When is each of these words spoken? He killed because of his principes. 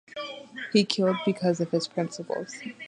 He 0.73 0.83
killed 0.83 1.17
because 1.27 1.59
of 1.61 1.69
his 1.69 1.87
principes. 1.87 2.59